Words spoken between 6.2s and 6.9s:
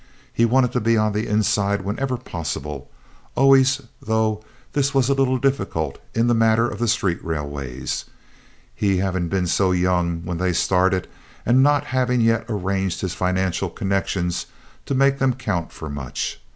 the matter of the